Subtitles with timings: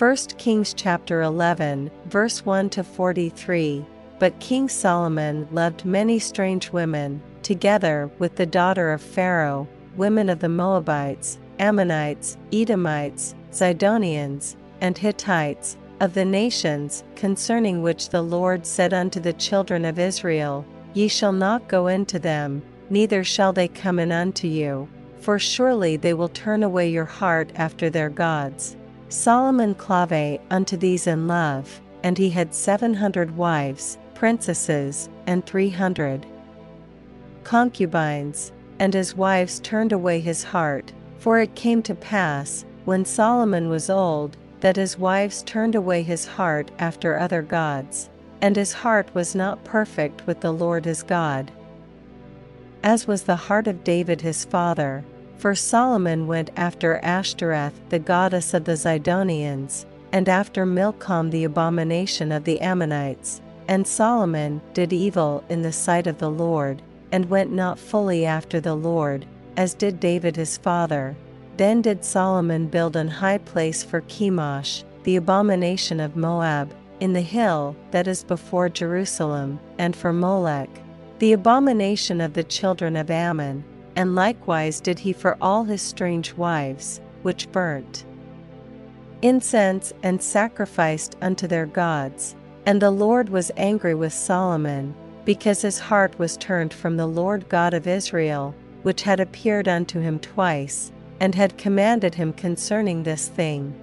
[0.00, 3.84] 1 Kings chapter 11, verse 1 to 43.
[4.18, 10.38] But King Solomon loved many strange women, together with the daughter of Pharaoh, women of
[10.38, 18.94] the Moabites, Ammonites, Edomites, Zidonians, and Hittites, of the nations concerning which the Lord said
[18.94, 20.64] unto the children of Israel,
[20.94, 24.88] Ye shall not go into them, neither shall they come in unto you,
[25.20, 28.78] for surely they will turn away your heart after their gods.
[29.10, 35.70] Solomon clave unto these in love, and he had seven hundred wives, princesses, and three
[35.70, 36.26] hundred
[37.42, 43.68] concubines, and his wives turned away his heart, for it came to pass, when Solomon
[43.68, 48.08] was old, that his wives turned away his heart after other gods,
[48.40, 51.50] and his heart was not perfect with the Lord his God.
[52.82, 55.04] As was the heart of David his father,
[55.40, 62.30] for Solomon went after Ashtoreth the goddess of the Zidonians, and after Milcom the abomination
[62.30, 67.50] of the Ammonites, and Solomon did evil in the sight of the Lord, and went
[67.50, 69.24] not fully after the Lord,
[69.56, 71.16] as did David his father.
[71.56, 77.22] Then did Solomon build an high place for Chemosh, the abomination of Moab, in the
[77.22, 80.68] hill that is before Jerusalem, and for Molech,
[81.18, 83.64] the abomination of the children of Ammon,
[84.00, 88.06] and likewise did he for all his strange wives, which burnt
[89.20, 92.34] incense and sacrificed unto their gods.
[92.64, 94.94] And the Lord was angry with Solomon,
[95.26, 100.00] because his heart was turned from the Lord God of Israel, which had appeared unto
[100.00, 103.74] him twice, and had commanded him concerning this thing.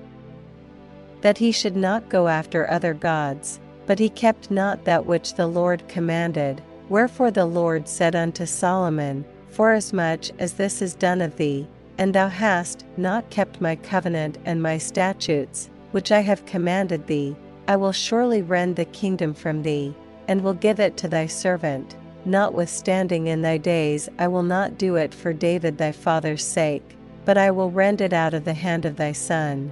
[1.22, 5.46] That he should not go after other gods, but he kept not that which the
[5.46, 6.64] Lord commanded.
[6.90, 9.24] Wherefore the Lord said unto Solomon,
[9.58, 14.62] Forasmuch as this is done of thee, and thou hast not kept my covenant and
[14.62, 17.36] my statutes, which I have commanded thee,
[17.68, 19.96] I will surely rend the kingdom from thee,
[20.28, 21.96] and will give it to thy servant
[22.28, 27.38] Notwithstanding in thy days I will not do it for David thy father's sake, but
[27.38, 29.72] I will rend it out of the hand of thy son.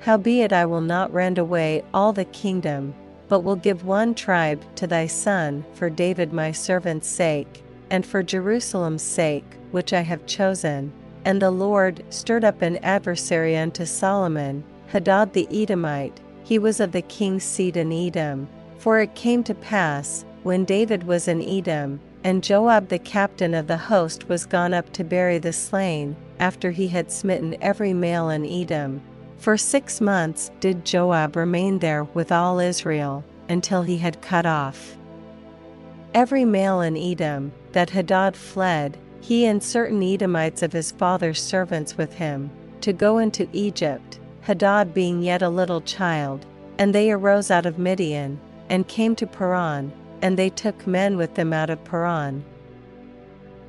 [0.00, 2.94] Howbeit I will not rend away all the kingdom,
[3.28, 8.22] but will give one tribe to thy son for David my servant's sake, and for
[8.22, 10.92] Jerusalem's sake, which I have chosen.
[11.24, 16.92] And the Lord stirred up an adversary unto Solomon, Hadad the Edomite, he was of
[16.92, 18.48] the king's seed in Edom.
[18.78, 23.66] For it came to pass, when David was in Edom, and Joab the captain of
[23.66, 28.30] the host was gone up to bury the slain, after he had smitten every male
[28.30, 29.02] in Edom.
[29.36, 34.96] For six months did Joab remain there with all Israel, until he had cut off
[36.14, 41.96] every male in Edom, that Hadad fled, he and certain Edomites of his father's servants
[41.96, 42.50] with him,
[42.80, 46.46] to go into Egypt, Hadad being yet a little child,
[46.78, 49.92] and they arose out of Midian, and came to Paran,
[50.22, 52.44] and they took men with them out of Paran.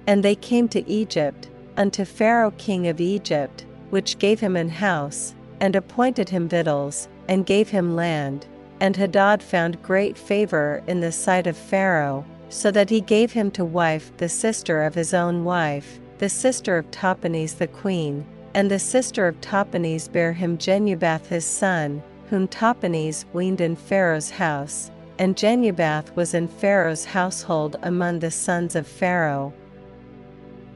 [0.07, 5.35] And they came to Egypt, unto Pharaoh king of Egypt, which gave him an house,
[5.59, 8.45] and appointed him victuals, and gave him land.
[8.79, 13.49] And Hadad found great favor in the sight of Pharaoh, so that he gave him
[13.49, 18.69] to wife the sister of his own wife, the sister of Tahpenes the queen, and
[18.69, 24.91] the sister of Tahpenes bare him Genubath his son, whom Tahpenes weaned in Pharaoh's house
[25.21, 29.53] and Genubath was in Pharaoh's household among the sons of Pharaoh.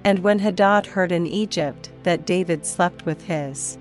[0.03, 3.79] And when Hadad heard in Egypt that David slept with his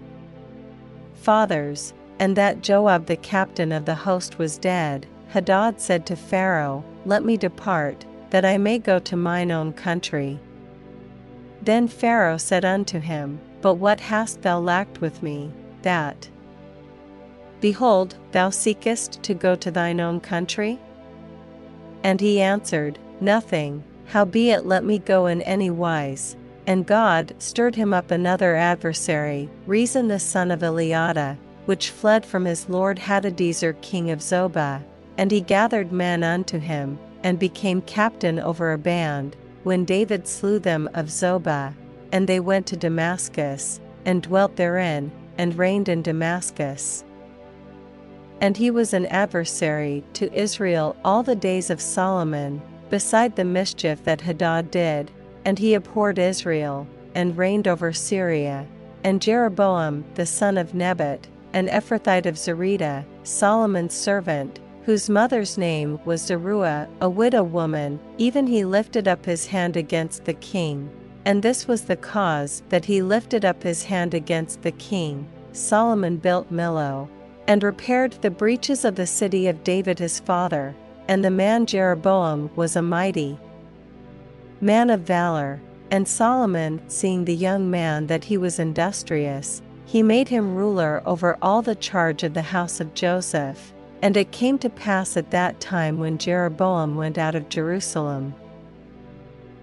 [1.12, 6.82] fathers, and that Joab the captain of the host was dead, Hadad said to Pharaoh,
[7.04, 10.41] Let me depart, that I may go to mine own country.
[11.62, 16.28] Then Pharaoh said unto him, But what hast thou lacked with me, that
[17.60, 20.78] Behold, thou seekest to go to thine own country?
[22.03, 26.37] And he answered, Nothing, howbeit let me go in any wise.
[26.67, 32.44] And God stirred him up another adversary, Rezon the son of Eliada, which fled from
[32.44, 34.82] his lord Hadadezer king of Zobah.
[35.16, 40.58] And he gathered men unto him, and became captain over a band, when David slew
[40.58, 41.75] them of Zobah.
[42.12, 47.05] And they went to Damascus, and dwelt therein, and reigned in Damascus.
[48.40, 52.60] And he was an adversary to Israel all the days of Solomon,
[52.90, 55.10] beside the mischief that Hadad did,
[55.44, 58.67] and he abhorred Israel, and reigned over Syria.
[59.02, 65.98] And Jeroboam the son of Nebat, an Ephrathite of Zereda, Solomon's servant, whose mother's name
[66.04, 70.90] was Zeruah, a widow woman, even he lifted up his hand against the king.
[71.25, 76.19] And this was the cause that he lifted up his hand against the king, Solomon
[76.19, 77.08] built Millo,
[77.46, 80.75] and repaired the breaches of the city of David his father,
[81.08, 83.38] and the man Jeroboam was a mighty
[84.60, 85.60] man of valor,
[85.90, 91.36] and Solomon, seeing the young man that he was industrious, he made him ruler over
[91.42, 93.74] all the charge of the house of Joseph.
[94.05, 98.35] And it came to pass at that time when Jeroboam went out of Jerusalem,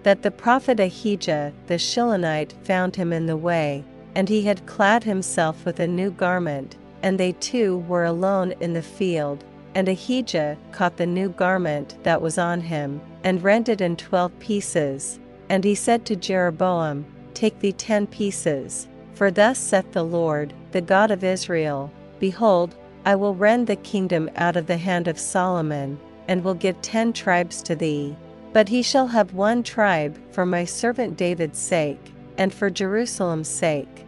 [0.02, 3.84] that the prophet Ahijah the Shilonite found him in the way,
[4.16, 8.72] and he had clad himself with a new garment, and they two were alone in
[8.72, 9.44] the field.
[9.76, 14.36] And Ahijah caught the new garment that was on him, and rent it in twelve
[14.40, 15.20] pieces.
[15.50, 18.88] And he said to Jeroboam, Take thee ten pieces.
[19.14, 24.30] For thus saith the Lord, the God of Israel Behold, I will rend the kingdom
[24.36, 28.16] out of the hand of Solomon, and will give ten tribes to thee.
[28.52, 34.06] But he shall have one tribe for my servant David's sake, and for Jerusalem's sake.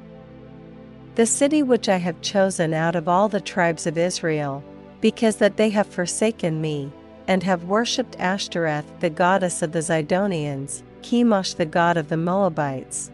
[1.15, 4.63] The city which I have chosen out of all the tribes of Israel,
[5.01, 6.93] because that they have forsaken me,
[7.27, 13.11] and have worshipped Ashtoreth the goddess of the Zidonians, Chemosh the god of the Moabites,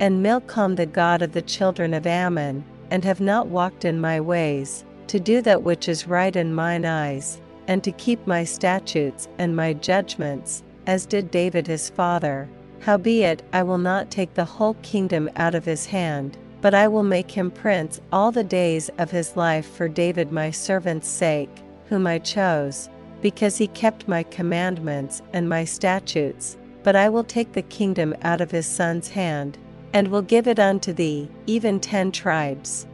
[0.00, 4.20] and Milcom the god of the children of Ammon, and have not walked in my
[4.20, 9.28] ways, to do that which is right in mine eyes, and to keep my statutes
[9.38, 12.46] and my judgments, as did David his father.
[12.80, 17.02] Howbeit, I will not take the whole kingdom out of his hand, but I will
[17.02, 22.06] make him prince all the days of his life for David my servant's sake, whom
[22.06, 22.90] I chose,
[23.22, 26.58] because he kept my commandments and my statutes.
[26.82, 29.56] But I will take the kingdom out of his son's hand,
[29.92, 32.86] and will give it unto thee, even ten tribes.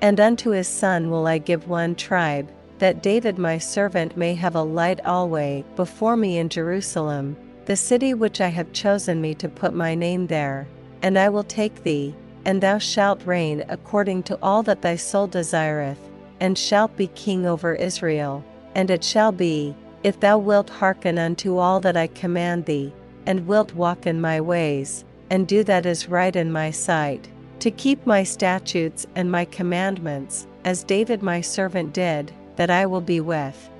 [0.00, 4.54] And unto his son will I give one tribe, that David my servant may have
[4.54, 7.36] a light alway before me in Jerusalem,
[7.66, 10.66] the city which I have chosen me to put my name there.
[11.02, 12.14] And I will take thee,
[12.44, 15.98] and thou shalt reign according to all that thy soul desireth,
[16.40, 18.42] and shalt be king over Israel.
[18.74, 22.92] And it shall be, if thou wilt hearken unto all that I command thee,
[23.26, 27.28] and wilt walk in my ways, and do that is right in my sight,
[27.60, 33.00] to keep my statutes and my commandments, as David my servant did, that I will
[33.00, 33.70] be with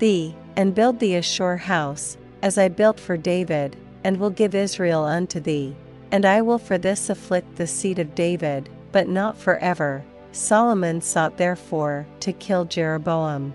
[0.00, 4.54] thee, and build thee a sure house, as I built for David, and will give
[4.54, 5.76] Israel unto thee.
[6.10, 10.02] And I will for this afflict the seed of David, but not for ever.
[10.32, 13.54] Solomon sought therefore to kill Jeroboam.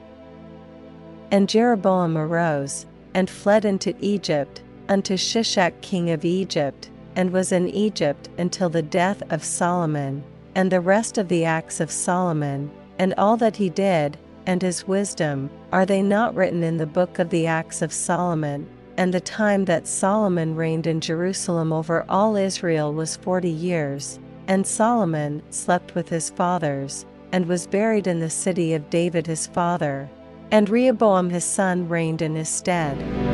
[1.32, 7.70] And Jeroboam arose, and fled into Egypt, unto Shishak king of Egypt, and was in
[7.70, 10.24] Egypt until the death of Solomon,
[10.54, 14.88] and the rest of the acts of Solomon, and all that he did, and his
[14.88, 18.68] wisdom, are they not written in the book of the Acts of Solomon?
[18.98, 24.20] And the time that Solomon reigned in Jerusalem over all Israel was forty years.
[24.48, 29.48] And Solomon slept with his fathers, and was buried in the city of David his
[29.48, 30.08] father.
[30.52, 33.25] And Rehoboam his son reigned in his stead.